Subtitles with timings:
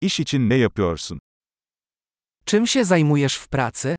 [0.00, 1.20] İş için ne yapıyorsun?
[2.46, 3.96] Czym się zajmujesz w pracy?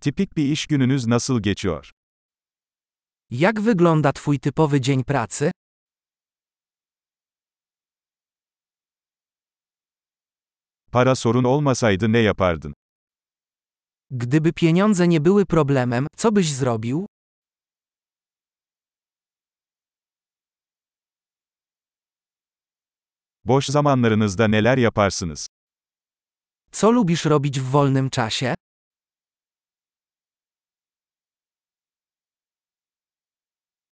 [0.00, 1.90] Tipik bir iş gününüz nasıl geçiyor?
[3.30, 5.50] Jak wygląda Twój typowy dzień pracy?
[10.92, 12.74] Para sorun olmasaydı ne yapardın?
[14.10, 17.06] Gdyby pieniądze nie były problemem, co byś zrobił?
[23.46, 25.48] Boş zamanlarınızda neler yaparsınız?
[26.72, 28.54] Co lubisz robić w wolnym czasie?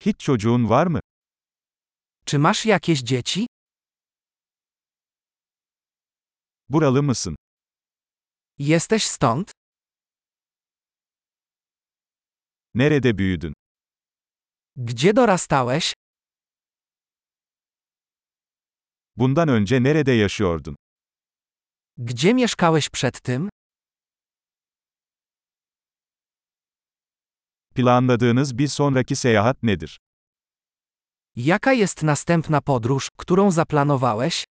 [0.00, 1.00] Hiç çocuğun var mı?
[2.26, 3.46] Czy masz jakieś dzieci?
[6.68, 7.36] Buralı mısın?
[8.58, 9.50] Jesteś stąd?
[12.74, 13.54] Nerede büyüdün?
[14.76, 15.94] Gdzie dorastałeś?
[19.16, 20.76] Bundan önce nerede yaşıyordun?
[21.96, 23.48] Gdzie mieszkałeś przed tym?
[27.74, 29.98] Planladığınız bir sonraki seyahat nedir?
[31.36, 34.44] Jaka jest następna podróż, którą zaplanowałeś?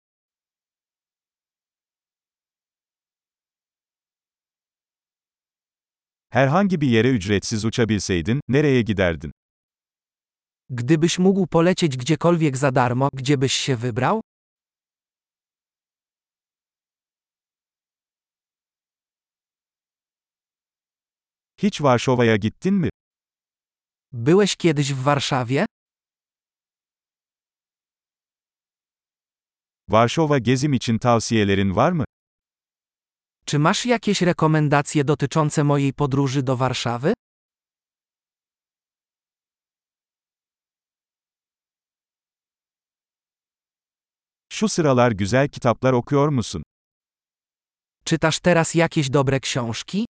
[6.29, 9.31] Herhangi bir yere ücretsiz uçabilseydin, nereye giderdin?
[10.69, 14.21] Gdybyś mógł polecieć gdziekolwiek za darmo, gdzie byś się wybrał?
[21.63, 22.89] Hiç Varşova'ya gittin mi?
[24.11, 25.65] Byłeś kiedyś w Warszawie?
[29.89, 32.03] Varşova gezim için tavsiyelerin var mı?
[33.45, 37.13] Czy masz jakieś rekomendacje dotyczące mojej podróży do Warszawy?
[44.49, 46.63] Şu sıralar güzel kitaplar okuyor musun?
[48.05, 50.05] Czytasz teraz jakieś dobre książki?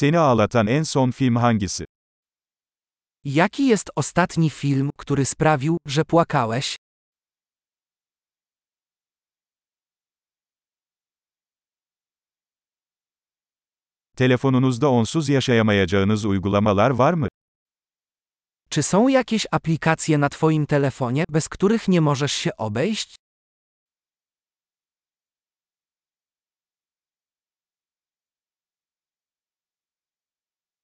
[0.00, 1.84] Seni ağlatan en son film hangisi?
[3.24, 6.76] Jaki jest ostatni film, który sprawił, że płakałeś?
[14.16, 17.28] Telefonunuzda onsuz yaşayamayacağınız uygulamalar var mı?
[18.70, 23.16] Czy są jakieś aplikacje na Twoim telefonie, bez których nie możesz się obejść?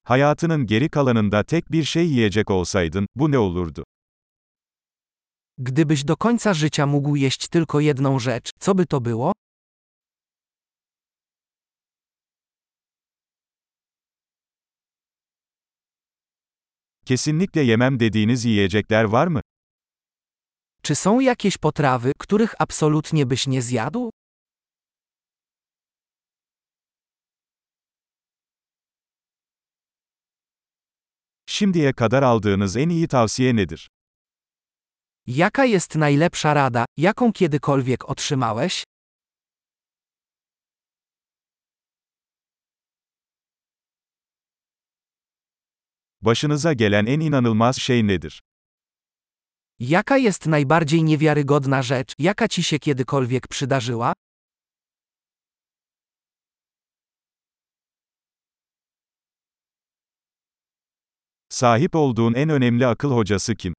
[0.07, 3.85] Hayatının geri kalanında tek bir şey yiyecek olsaydın, bu ne olurdu?
[5.59, 9.33] Gdybyś do końca życia mógł jeść tylko jedną rzecz, co by to było?
[17.07, 19.41] Kesinlikle yemem dediğiniz yiyecekler var mı?
[20.83, 24.11] Czy są jakieś potrawy, których absolutnie byś nie zjadł?
[31.47, 33.91] Şimdiye kadar aldığınız en iyi tavsiye nedir?
[35.27, 38.85] Jaka jest najlepsza rada, jaką kiedykolwiek otrzymałeś?
[46.21, 48.43] Başınıza gelen en inanılmaz şey nedir?
[49.79, 54.13] Jaka jest najbardziej niewiarygodna rzecz, jaka ci się kiedykolwiek przydarzyła?
[61.57, 63.75] Sahip olduğun en önemli akıl hocası kim?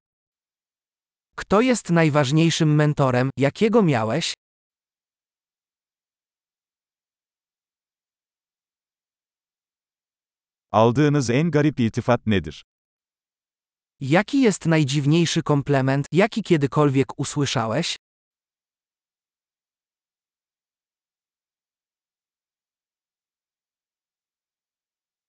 [1.36, 4.34] Kto jest najważniejszym mentorem, jakiego miałeś?
[10.70, 12.62] Aldığınız en garip iltifat nedir?
[14.00, 17.96] Jaki jest najdziwniejszy komplement, jaki kiedykolwiek usłyszałeś?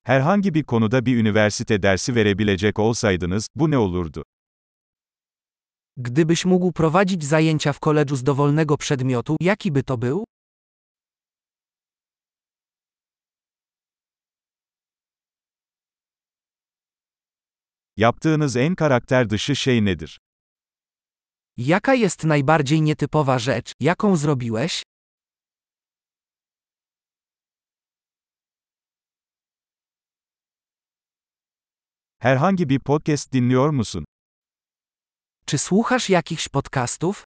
[0.10, 4.24] Herhangi bir konuda bir üniversite dersi verebilecek olsaydınız, bu ne olurdu?
[5.98, 10.24] Gdybyś mógł prowadzić zajęcia w koledżu z dowolnego przedmiotu, jaki by to był?
[17.98, 20.20] Yaptığınız en karakter dışı şey nedir?
[21.58, 24.84] Jaka jest najbardziej nietypowa rzecz, jaką zrobiłeś?
[32.22, 34.06] Herhangi bir podcast dinliyor musun?
[35.46, 37.24] Czy słuchasz jakichś podcastów?